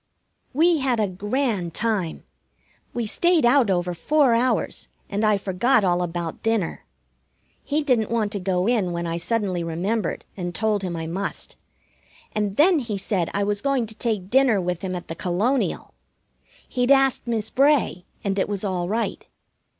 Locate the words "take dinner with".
13.95-14.81